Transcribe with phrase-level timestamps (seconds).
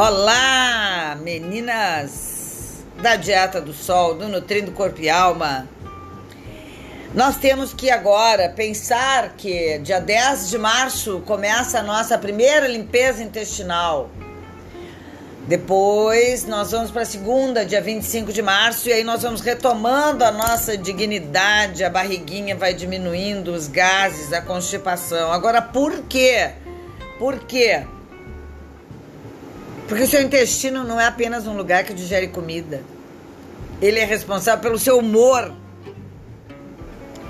[0.00, 5.68] Olá, meninas da Dieta do Sol, do Nutrindo Corpo e Alma.
[7.12, 13.24] Nós temos que agora pensar que dia 10 de março começa a nossa primeira limpeza
[13.24, 14.08] intestinal.
[15.48, 20.22] Depois nós vamos para a segunda, dia 25 de março, e aí nós vamos retomando
[20.22, 25.32] a nossa dignidade, a barriguinha vai diminuindo, os gases, a constipação.
[25.32, 26.52] Agora, por quê?
[27.18, 27.84] Por quê?
[29.88, 32.84] Porque o seu intestino não é apenas um lugar que digere comida.
[33.80, 35.50] Ele é responsável pelo seu humor.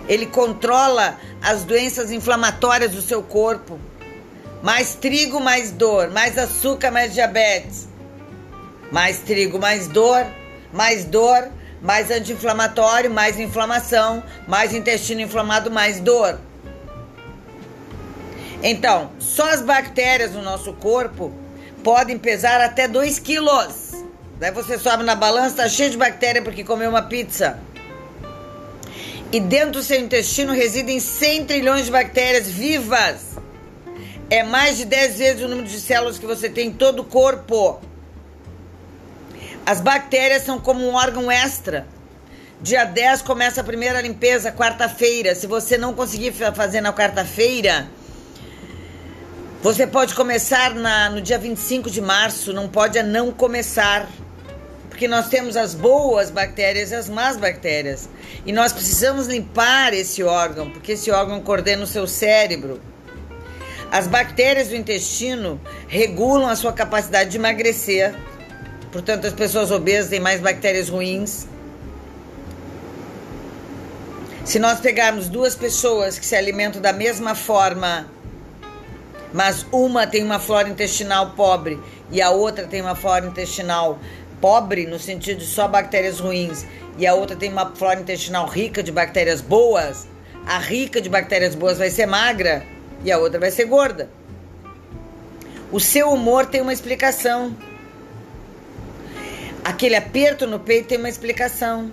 [0.08, 3.78] Ele controla as doenças inflamatórias do seu corpo.
[4.60, 6.10] Mais trigo, mais dor.
[6.10, 7.86] Mais açúcar, mais diabetes.
[8.90, 10.26] Mais trigo, mais dor.
[10.72, 11.48] Mais dor,
[11.80, 14.20] mais anti-inflamatório, mais inflamação.
[14.48, 16.40] Mais intestino inflamado, mais dor.
[18.64, 21.32] Então, só as bactérias no nosso corpo
[21.82, 23.92] podem pesar até 2 quilos.
[24.38, 27.58] Daí você sobe na balança, tá cheio de bactéria porque comeu uma pizza.
[29.32, 33.16] E dentro do seu intestino residem 100 trilhões de bactérias vivas.
[34.30, 37.04] É mais de 10 vezes o número de células que você tem em todo o
[37.04, 37.80] corpo.
[39.66, 41.86] As bactérias são como um órgão extra.
[42.60, 45.34] Dia 10 começa a primeira limpeza, quarta-feira.
[45.34, 47.86] Se você não conseguir fazer na quarta-feira,
[49.60, 54.08] você pode começar na, no dia 25 de março, não pode não começar.
[54.88, 58.08] Porque nós temos as boas bactérias e as más bactérias.
[58.46, 62.80] E nós precisamos limpar esse órgão, porque esse órgão coordena o seu cérebro.
[63.90, 68.14] As bactérias do intestino regulam a sua capacidade de emagrecer.
[68.92, 71.46] Portanto, as pessoas obesas têm mais bactérias ruins.
[74.44, 78.08] Se nós pegarmos duas pessoas que se alimentam da mesma forma
[79.32, 81.78] mas uma tem uma flora intestinal pobre
[82.10, 83.98] e a outra tem uma flora intestinal
[84.40, 86.64] pobre no sentido de só bactérias ruins
[86.96, 90.06] e a outra tem uma flora intestinal rica de bactérias boas,
[90.46, 92.64] a rica de bactérias boas vai ser magra
[93.04, 94.10] e a outra vai ser gorda.
[95.70, 97.54] O seu humor tem uma explicação.
[99.62, 101.92] Aquele aperto no peito tem uma explicação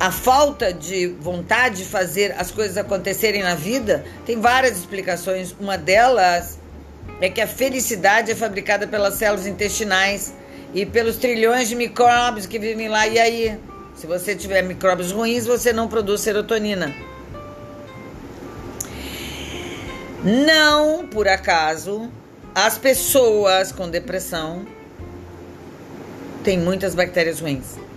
[0.00, 5.54] a falta de vontade de fazer as coisas acontecerem na vida tem várias explicações.
[5.58, 6.58] Uma delas
[7.20, 10.32] é que a felicidade é fabricada pelas células intestinais
[10.72, 13.08] e pelos trilhões de micróbios que vivem lá.
[13.08, 13.58] E aí,
[13.96, 16.94] se você tiver micróbios ruins, você não produz serotonina.
[20.22, 22.08] Não, por acaso,
[22.54, 24.64] as pessoas com depressão
[26.44, 27.87] têm muitas bactérias ruins.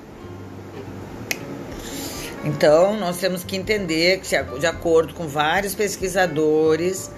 [2.43, 4.29] Então, nós temos que entender que,
[4.59, 7.11] de acordo com vários pesquisadores,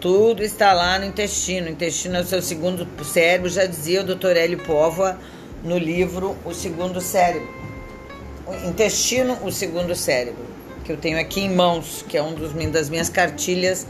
[0.00, 1.68] tudo está lá no intestino.
[1.68, 4.36] O intestino é o seu segundo cérebro, já dizia o Dr.
[4.36, 5.18] Hélio Póvoa
[5.62, 7.48] no livro O Segundo Cérebro.
[8.46, 10.44] O intestino, o segundo cérebro,
[10.84, 13.86] que eu tenho aqui em mãos, que é um dos, das minhas cartilhas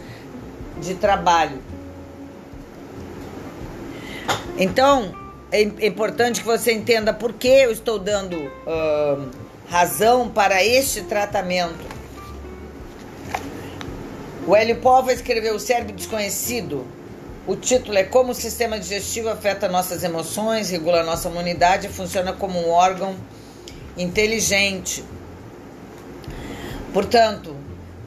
[0.80, 1.58] de trabalho.
[4.58, 5.14] Então,
[5.50, 8.36] é importante que você entenda por que eu estou dando.
[8.36, 11.84] Uh, razão para este tratamento.
[14.46, 16.86] O Hélio Pova escreveu O Cérebro Desconhecido.
[17.46, 22.32] O título é Como o sistema digestivo afeta nossas emoções, regula nossa imunidade e funciona
[22.32, 23.16] como um órgão
[23.96, 25.04] inteligente.
[26.92, 27.56] Portanto,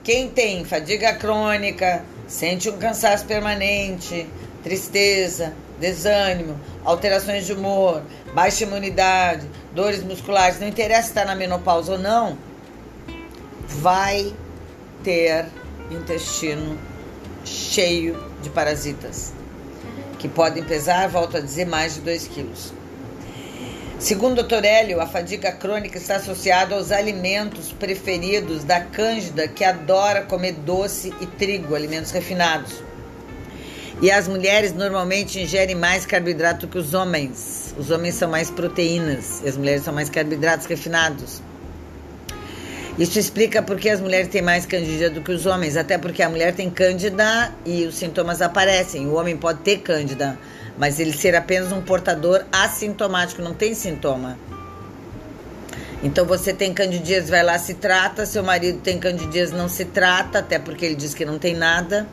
[0.03, 4.27] quem tem fadiga crônica, sente um cansaço permanente,
[4.63, 8.01] tristeza, desânimo, alterações de humor,
[8.33, 12.37] baixa imunidade, dores musculares, não interessa se está na menopausa ou não,
[13.67, 14.33] vai
[15.03, 15.45] ter
[15.89, 16.77] intestino
[17.45, 19.33] cheio de parasitas,
[20.17, 22.73] que podem pesar, volto a dizer, mais de 2 quilos.
[23.97, 24.63] Segundo o Dr.
[24.63, 31.13] Hélio, a fadiga crônica está associada aos alimentos preferidos da cândida, que adora comer doce
[31.19, 32.88] e trigo, alimentos refinados.
[34.01, 37.75] E as mulheres normalmente ingerem mais carboidrato que os homens.
[37.77, 41.41] Os homens são mais proteínas as mulheres são mais carboidratos refinados.
[42.97, 46.29] Isso explica porque as mulheres têm mais cândida do que os homens, até porque a
[46.29, 49.07] mulher tem cândida e os sintomas aparecem.
[49.07, 50.37] O homem pode ter cândida,
[50.77, 54.37] mas ele ser apenas um portador assintomático, não tem sintoma.
[56.01, 58.25] Então você tem candidíase, vai lá se trata.
[58.25, 62.07] Seu marido tem candidíase, não se trata, até porque ele diz que não tem nada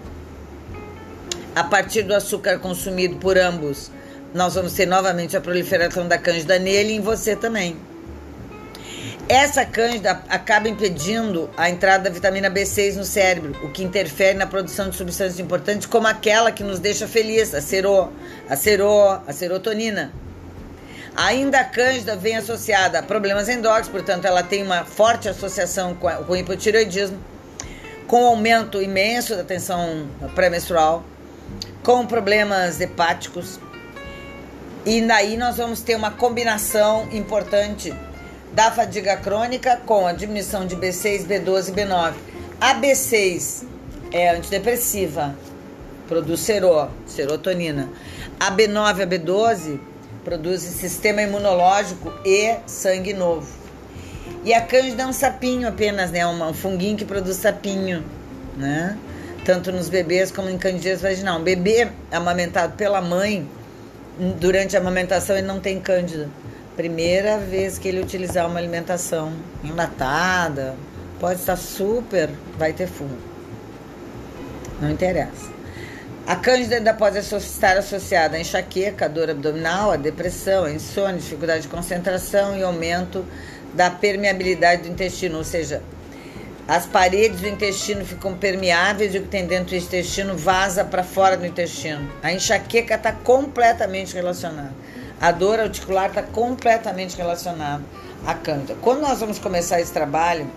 [1.57, 3.91] a partir do açúcar consumido por ambos,
[4.35, 7.79] nós vamos ter novamente a proliferação da cândida nele e em você também.
[9.27, 14.47] Essa cândida acaba impedindo a entrada da vitamina B6 no cérebro, o que interfere na
[14.47, 18.13] produção de substâncias importantes como aquela que nos deixa feliz, a sero,
[18.47, 20.13] a sero, a serotonina.
[21.17, 26.07] Ainda a cândida vem associada a problemas endócrinos, portanto, ela tem uma forte associação com,
[26.07, 27.19] a, com o hipotireoidismo,
[28.07, 31.03] com o aumento imenso da tensão pré-menstrual,
[31.87, 33.61] com problemas hepáticos.
[34.85, 37.95] E daí nós vamos ter uma combinação importante
[38.53, 42.15] da fadiga crônica com a diminuição de B6, B12 e B9.
[42.61, 43.65] A B6
[44.11, 45.37] é antidepressiva,
[46.09, 47.89] produz sero, serotonina.
[48.41, 49.81] A B9 e a B12
[50.25, 53.47] produzem sistema imunológico e sangue novo.
[54.45, 56.27] E a cândida é um sapinho apenas, né?
[56.27, 58.05] Um, funguinho que produz sapinho,
[58.57, 58.99] né?
[59.47, 61.39] Tanto nos bebês como em candidez vaginal.
[61.39, 63.49] Um bebê amamentado pela mãe,
[64.41, 66.29] durante a amamentação ele não tem cândida.
[66.75, 69.33] Primeira vez que ele utilizar uma alimentação
[69.63, 70.75] enlatada,
[71.21, 72.29] pode estar super,
[72.59, 73.17] vai ter fungo.
[74.81, 75.55] Não interessa.
[76.27, 81.21] A cândida ainda pode estar associada a enxaqueca, a dor abdominal, a depressão, a insônia,
[81.21, 83.25] dificuldade de concentração e aumento
[83.73, 85.83] da permeabilidade do intestino, ou seja,
[86.69, 91.05] as paredes do intestino ficam permeáveis e o que tem dentro do intestino vaza para
[91.05, 92.11] fora do intestino.
[92.23, 94.75] A enxaqueca está completamente relacionada.
[95.21, 97.85] A dor articular está completamente relacionada
[98.27, 98.77] à cândida.
[98.83, 100.51] Quando nós vamos começar esse trabalho,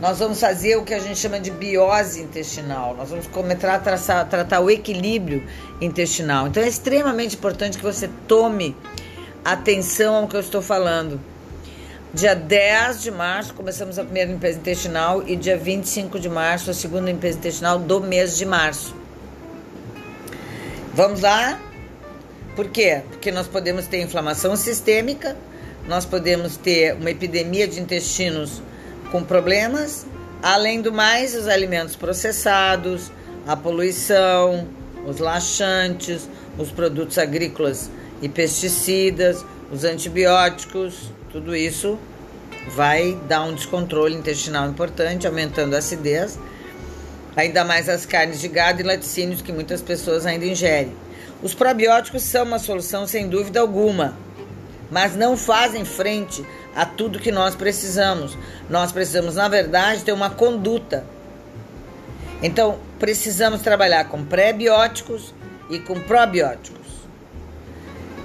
[0.00, 2.94] nós vamos fazer o que a gente chama de biose intestinal.
[2.96, 5.44] Nós vamos começar a traçar, tratar o equilíbrio
[5.80, 6.46] intestinal.
[6.46, 8.76] Então é extremamente importante que você tome
[9.44, 11.20] atenção ao que eu estou falando.
[12.12, 16.74] Dia 10 de março começamos a primeira limpeza intestinal e dia 25 de março a
[16.74, 18.96] segunda limpeza intestinal do mês de março.
[20.94, 21.60] Vamos lá?
[22.56, 23.02] Por quê?
[23.10, 25.36] Porque nós podemos ter inflamação sistêmica,
[25.86, 28.62] nós podemos ter uma epidemia de intestinos
[29.12, 30.06] com problemas.
[30.42, 33.12] Além do mais, os alimentos processados,
[33.46, 34.66] a poluição,
[35.06, 36.26] os laxantes,
[36.56, 37.90] os produtos agrícolas
[38.22, 41.98] e pesticidas, os antibióticos, tudo isso
[42.74, 46.38] vai dar um descontrole intestinal importante, aumentando a acidez,
[47.36, 50.94] ainda mais as carnes de gado e laticínios que muitas pessoas ainda ingerem.
[51.42, 54.16] Os probióticos são uma solução sem dúvida alguma,
[54.90, 56.44] mas não fazem frente
[56.74, 58.36] a tudo que nós precisamos.
[58.68, 61.04] Nós precisamos, na verdade, ter uma conduta.
[62.42, 65.34] Então, precisamos trabalhar com pré-bióticos
[65.70, 66.77] e com probióticos.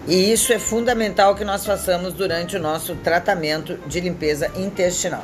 [0.06, 5.24] E isso é fundamental que nós façamos durante o nosso tratamento de limpeza intestinal.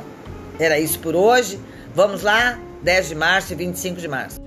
[0.58, 1.60] Era isso por hoje.
[1.94, 4.40] Vamos lá, 10 de março e 25 de março.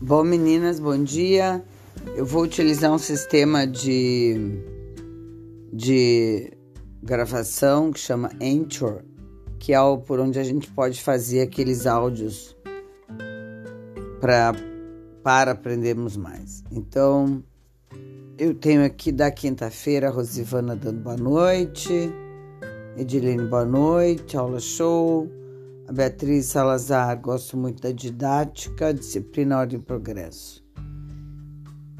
[0.00, 1.60] Bom, meninas, bom dia.
[2.14, 4.60] Eu vou utilizar um sistema de,
[5.72, 6.52] de
[7.04, 9.02] gravação que chama Anchor,
[9.58, 12.56] que é o por onde a gente pode fazer aqueles áudios
[14.20, 14.52] pra,
[15.22, 16.64] para aprendermos mais.
[16.72, 17.44] Então,
[18.38, 22.10] eu tenho aqui da quinta-feira a Rosivana dando boa noite,
[22.96, 25.28] Edilene boa noite, aula show.
[25.86, 30.63] A Beatriz Salazar, gosto muito da didática, disciplina, ordem e progresso.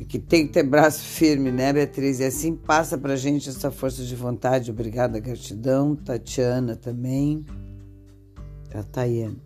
[0.05, 2.20] E que tem que ter braço firme, né, Beatriz?
[2.20, 4.70] E assim passa pra gente essa força de vontade.
[4.70, 5.96] Obrigada, gratidão.
[5.96, 7.43] Tatiana também.
[8.75, 9.41] A Tayane.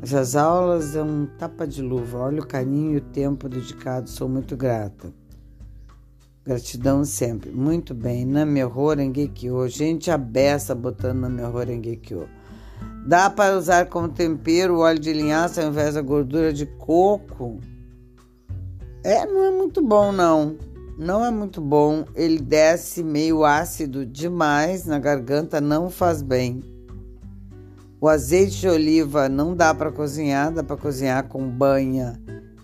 [0.00, 2.20] Essas aulas é um tapa de luva.
[2.20, 4.08] Olha o carinho e o tempo dedicado.
[4.08, 5.12] Sou muito grata.
[6.42, 7.50] Gratidão sempre.
[7.50, 8.24] Muito bem.
[8.24, 9.68] Na Horror Engekyo.
[9.68, 12.26] Gente abessa botando na Horror Engekyo.
[13.06, 17.60] Dá para usar como tempero o óleo de linhaça ao invés da gordura de coco?
[19.06, 20.56] É, não é muito bom não.
[20.98, 22.04] Não é muito bom.
[22.12, 26.60] Ele desce meio ácido demais na garganta, não faz bem.
[28.00, 32.20] O azeite de oliva não dá para cozinhar, dá para cozinhar com banha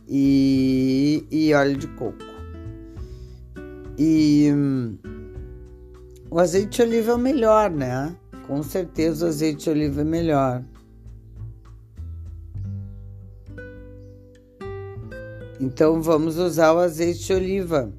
[0.08, 2.24] e, e óleo de coco.
[3.96, 4.98] E hum,
[6.28, 8.16] o azeite de oliva é o melhor, né?
[8.48, 10.64] Com certeza o azeite de oliva é melhor.
[15.62, 17.92] Então vamos usar o azeite de oliva.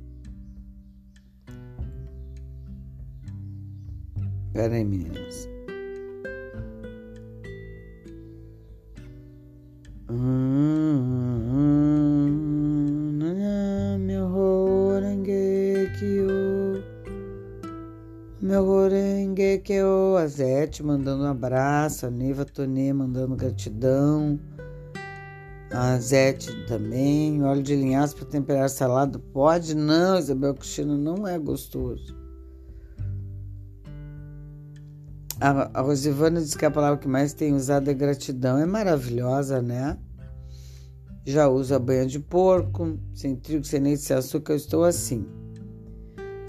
[4.51, 5.53] Pera aí, meninas.
[20.24, 24.39] Azete mandando um abraço, a Neiva Tonê mandando gratidão,
[25.74, 27.44] A Zete também.
[27.44, 29.18] Óleo de linhaça para temperar salada.
[29.18, 29.75] Pode?
[29.75, 32.15] Não, Isabel Cristina, não é gostoso.
[35.42, 38.60] A, a Rosivana diz que a palavra que mais tem usado é gratidão.
[38.60, 39.98] É maravilhosa, né?
[41.25, 45.25] Já uso a banha de porco, sem trigo, sem leite, sem açúcar, eu estou assim.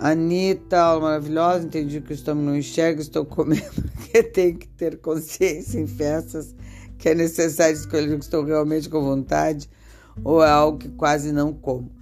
[0.00, 3.62] Anitta, aula maravilhosa, entendi que o estômago não enxerga, estou comendo
[3.94, 6.54] porque tem que ter consciência em festas,
[7.04, 9.68] que é necessário escolher o que estou realmente com vontade
[10.24, 11.92] ou é algo que quase não como.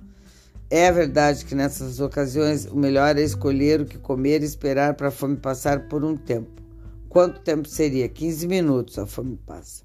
[0.71, 5.09] É verdade que nessas ocasiões o melhor é escolher o que comer e esperar para
[5.09, 6.63] a fome passar por um tempo.
[7.09, 8.09] Quanto tempo seria?
[8.09, 9.83] 15 minutos a fome passa.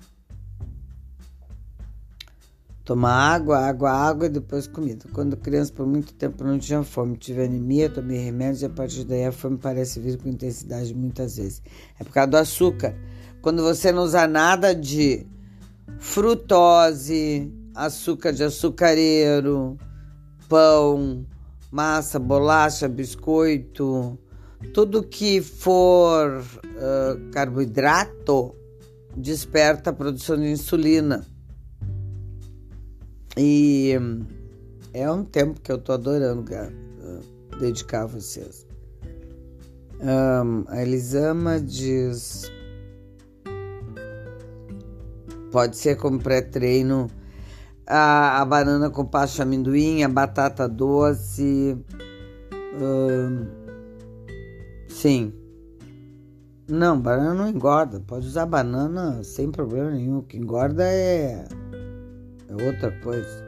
[2.86, 5.08] Tomar água, água, água e depois comida.
[5.12, 9.04] Quando criança, por muito tempo não tinha fome, tive anemia, tomei remédio e a partir
[9.04, 11.64] daí a fome parece vir com intensidade muitas vezes.
[12.00, 12.96] É por causa do açúcar.
[13.42, 15.26] Quando você não usa nada de
[16.00, 19.78] frutose, açúcar de açucareiro,
[20.50, 21.26] pão,
[21.72, 24.18] massa, bolacha, biscoito,
[24.74, 28.56] tudo que for uh, carboidrato
[29.16, 31.26] desperta a produção de insulina.
[33.38, 33.96] E
[34.94, 36.44] é um tempo que eu tô adorando
[37.60, 38.66] dedicar a vocês.
[40.00, 42.52] Um, a Elisama diz:
[45.52, 47.10] pode ser como pré-treino
[47.88, 51.78] a, a, banana com pasta amendoim, a batata doce.
[52.80, 53.48] Um,
[54.90, 55.34] sim.
[56.68, 58.00] Não, banana não engorda.
[58.02, 60.18] Pode usar banana sem problema nenhum.
[60.20, 61.46] O que engorda é
[62.50, 63.46] é outra coisa.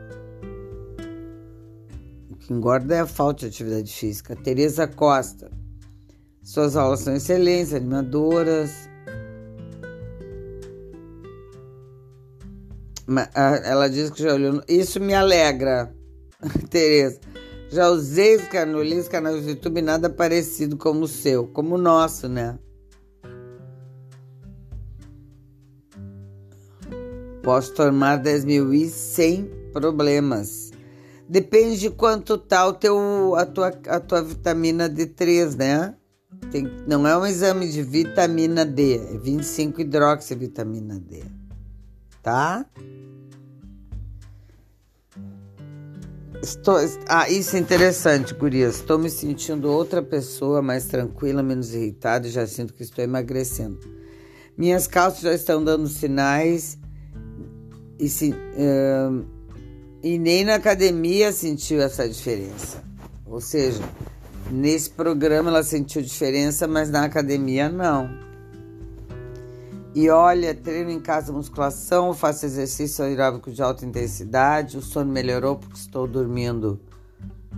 [2.29, 4.35] O que engorda é a falta de atividade física.
[4.35, 5.51] Tereza Costa.
[6.43, 8.88] Suas aulas são excelentes, animadoras.
[13.63, 14.61] Ela diz que já olhou.
[14.67, 15.93] Isso me alegra,
[16.69, 17.19] Tereza.
[17.71, 22.27] Já usei os canais, canais do YouTube, nada parecido como o seu, como o nosso,
[22.27, 22.57] né?
[27.43, 30.71] Posso tomar 10 mil I sem problemas.
[31.27, 35.95] Depende de quanto tá o teu, a, tua, a tua vitamina D3, né?
[36.51, 41.38] Tem, não é um exame de vitamina D, é 25 hidroxivitamina D.
[42.29, 42.63] Tá?
[46.43, 48.75] Estou, ah, isso é interessante, gurias.
[48.75, 53.79] Estou me sentindo outra pessoa, mais tranquila, menos irritada e já sinto que estou emagrecendo.
[54.55, 56.77] Minhas calças já estão dando sinais
[57.97, 59.25] e, se, uh,
[60.03, 62.83] e nem na academia sentiu essa diferença.
[63.25, 63.81] Ou seja,
[64.51, 68.28] nesse programa ela sentiu diferença, mas na academia não.
[69.95, 75.55] E olha, treino em casa musculação, faço exercício aeróbico de alta intensidade, o sono melhorou
[75.55, 76.79] porque estou dormindo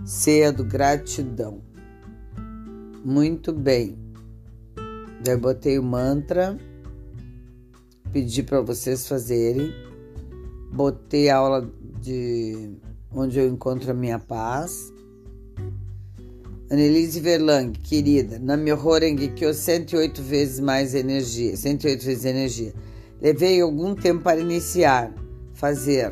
[0.04, 1.60] cedo, gratidão.
[3.04, 3.98] Muito bem.
[5.22, 6.58] Daí botei o mantra,
[8.12, 9.72] pedi para vocês fazerem
[10.72, 11.70] botei a aula
[12.00, 12.74] de
[13.12, 14.92] onde eu encontro a minha paz.
[16.72, 18.56] Annelise Verlang, querida, na
[19.28, 22.72] que eu 108 vezes mais energia, 108 vezes energia.
[23.20, 25.14] Levei algum tempo para iniciar,
[25.52, 26.10] fazer,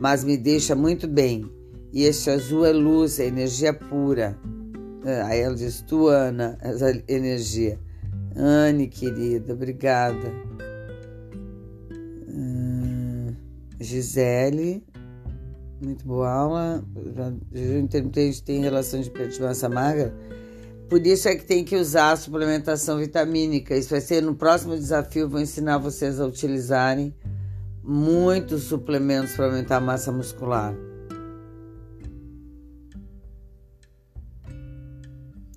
[0.00, 1.44] mas me deixa muito bem.
[1.92, 4.38] E este azul é luz, é energia pura.
[5.04, 7.78] Ah, aí ela diz, tu, Ana, essa energia.
[8.34, 10.32] Anne, querida, obrigada.
[13.78, 14.82] Gisele,
[15.84, 16.84] muito boa aula.
[17.52, 20.14] Jejum intermitente tem relação de peito de massa magra.
[20.88, 23.76] Por isso é que tem que usar a suplementação vitamínica.
[23.76, 25.28] Isso vai ser no próximo desafio.
[25.28, 27.14] Vou ensinar vocês a utilizarem
[27.82, 30.74] muitos suplementos para aumentar a massa muscular.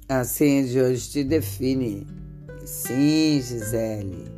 [0.07, 2.05] A senha de hoje te define.
[2.65, 4.31] Sim, Gisele.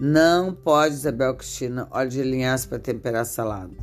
[0.00, 3.81] Não pode, Isabel Cristina, óleo de linhaça para temperar salada.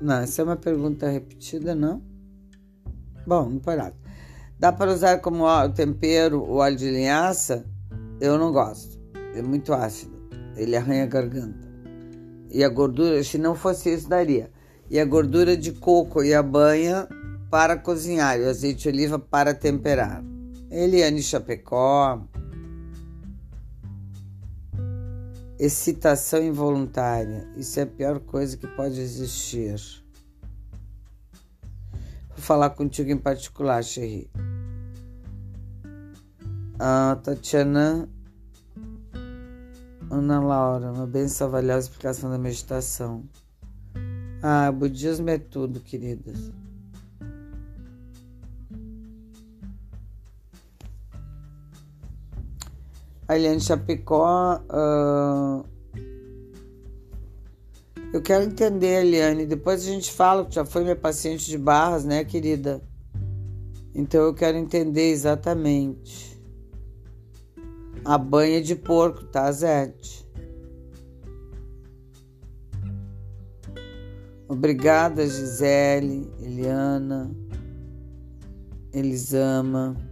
[0.00, 2.02] Não, essa é uma pergunta repetida, não?
[3.26, 3.96] Bom, não parado.
[4.58, 7.66] Dá para usar como tempero o óleo de linhaça?
[8.20, 8.98] Eu não gosto.
[9.34, 10.18] É muito ácido.
[10.56, 11.68] Ele arranha a garganta.
[12.50, 14.50] E a gordura, se não fosse isso, daria.
[14.90, 17.06] E a gordura de coco e a banha
[17.50, 20.24] para cozinhar e o azeite de oliva para temperar.
[20.70, 22.22] Eliane Chapecó.
[25.60, 27.46] Excitação involuntária.
[27.54, 29.76] Isso é a pior coisa que pode existir.
[32.30, 34.30] Vou falar contigo em particular, Xerri.
[36.78, 38.08] A Tatiana
[40.10, 43.22] Ana Laura, uma benção valiosa explicação da meditação.
[44.42, 46.50] Ah, budismo é tudo, queridas.
[53.30, 54.60] A Eliane Chapecó.
[54.68, 55.64] Uh,
[58.12, 59.46] eu quero entender, Eliane.
[59.46, 62.82] Depois a gente fala, que já foi minha paciente de barras, né, querida?
[63.94, 66.42] Então eu quero entender exatamente.
[68.04, 70.28] A banha de porco, tá, Zete?
[74.48, 77.30] Obrigada, Gisele, Eliana,
[78.92, 80.09] Elisama.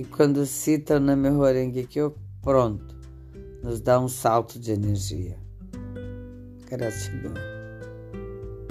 [0.00, 2.96] E quando cita o nome Horengekyo, pronto,
[3.62, 5.36] nos dá um salto de energia.
[6.66, 7.34] Gratidão.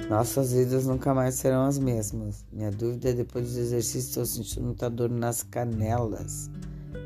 [0.10, 2.44] Nossas vidas nunca mais serão as mesmas.
[2.52, 6.50] Minha dúvida é depois do exercício estou sentindo muita dor nas canelas.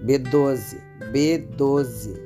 [0.06, 0.80] B12,
[1.12, 2.18] B12.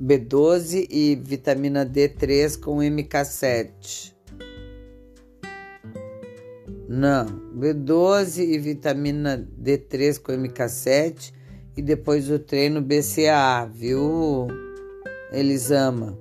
[0.00, 4.13] B12 e vitamina D3 com MK7.
[6.96, 7.26] Não,
[7.58, 11.32] B12 e vitamina D3 com MK7
[11.76, 14.46] e depois do treino BCA, viu,
[15.32, 16.16] Elisama?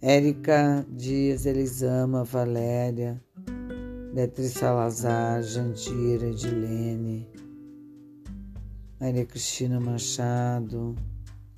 [0.00, 3.20] Érica Dias, Elisama, Valéria,
[4.14, 7.28] Beatriz Salazar, Jandira, Edilene,
[9.00, 10.94] Maria Cristina Machado,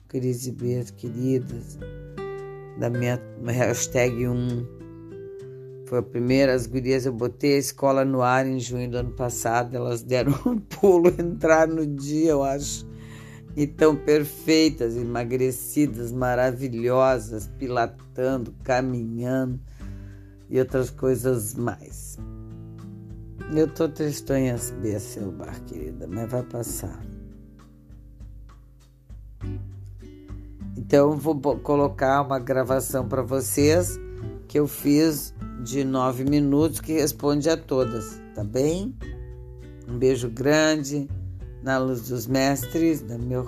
[0.08, 1.78] Cris e Beto, queridas,
[2.78, 4.75] da minha hashtag 1.
[5.86, 9.12] Foi a primeira, as gurias, eu botei a escola no ar em junho do ano
[9.12, 12.84] passado, elas deram um pulo, entraram no dia, eu acho.
[13.56, 19.60] E tão perfeitas, emagrecidas, maravilhosas, pilatando, caminhando
[20.50, 22.18] e outras coisas mais.
[23.54, 27.00] Eu tô tristonha a seu bar, querida, mas vai passar.
[30.76, 33.98] Então, vou colocar uma gravação para vocês
[34.48, 38.94] que eu fiz de nove minutos que responde a todas, tá bem?
[39.88, 41.08] Um beijo grande
[41.62, 43.42] na luz dos mestres, na meu